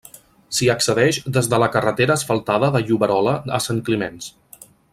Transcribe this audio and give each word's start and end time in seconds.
S'hi 0.59 0.69
accedeix 0.73 1.19
des 1.35 1.49
de 1.51 1.59
la 1.63 1.67
carretera 1.75 2.15
asfaltada 2.21 2.71
de 2.77 2.81
Lloberola 2.89 3.35
a 3.59 3.61
Sant 3.67 3.83
Climenç. 3.91 4.31